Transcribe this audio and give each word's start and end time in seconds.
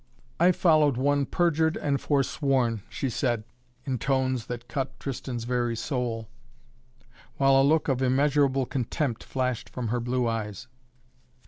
"I 0.39 0.51
followed 0.51 0.97
one, 0.97 1.27
perjured 1.27 1.77
and 1.77 2.01
forsworn," 2.01 2.81
she 2.89 3.07
said 3.07 3.43
in 3.85 3.99
tones 3.99 4.47
that 4.47 4.67
cut 4.67 4.99
Tristan's 4.99 5.43
very 5.43 5.75
soul, 5.75 6.27
while 7.37 7.61
a 7.61 7.61
look 7.61 7.87
of 7.87 8.01
immeasurable 8.01 8.65
contempt 8.65 9.23
flashed 9.23 9.69
from 9.69 9.89
her 9.89 9.99
blue 9.99 10.27
eyes. 10.27 10.67